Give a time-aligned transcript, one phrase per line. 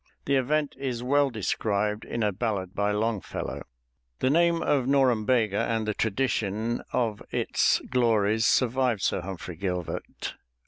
[0.25, 3.61] The event is well described in a ballad by Longfellow.
[4.17, 10.33] The name of Norumbega and the tradition of its glories survived Sir Humphrey Gilbert.